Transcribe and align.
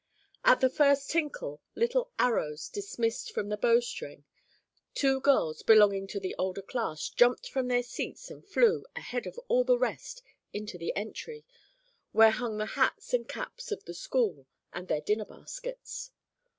At 0.43 0.61
the 0.61 0.69
first 0.71 1.11
tinkle, 1.11 1.61
like 1.75 1.93
arrows 2.17 2.69
dismissed 2.69 3.31
from 3.31 3.49
the 3.49 3.55
bow 3.55 3.79
string, 3.81 4.23
two 4.95 5.19
girls 5.21 5.61
belonging 5.61 6.07
to 6.07 6.19
the 6.19 6.33
older 6.39 6.63
class 6.63 7.07
jumped 7.07 7.47
from 7.47 7.67
their 7.67 7.83
seats 7.83 8.31
and 8.31 8.43
flew, 8.43 8.83
ahead 8.95 9.27
of 9.27 9.39
all 9.47 9.63
the 9.63 9.77
rest, 9.77 10.23
into 10.53 10.79
the 10.79 10.91
entry, 10.95 11.45
where 12.13 12.31
hung 12.31 12.57
the 12.57 12.65
hats 12.65 13.13
and 13.13 13.27
caps 13.29 13.71
of 13.71 13.85
the 13.85 13.93
school, 13.93 14.47
and 14.73 14.87
their 14.87 15.01
dinner 15.01 15.25
baskets. 15.25 16.09